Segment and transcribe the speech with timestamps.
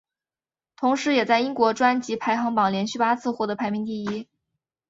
[0.77, 4.27] 同时也在英国专辑排行榜连续八次获得排名第一。